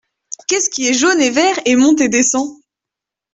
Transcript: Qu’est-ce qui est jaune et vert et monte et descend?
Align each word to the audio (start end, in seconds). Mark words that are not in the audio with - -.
Qu’est-ce 0.47 0.71
qui 0.71 0.87
est 0.87 0.95
jaune 0.95 1.21
et 1.21 1.29
vert 1.29 1.59
et 1.63 1.75
monte 1.75 2.01
et 2.01 2.09
descend? 2.09 2.49